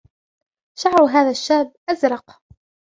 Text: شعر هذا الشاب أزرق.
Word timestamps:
شعر 0.79 1.05
هذا 1.05 1.29
الشاب 1.29 1.75
أزرق. 1.89 2.41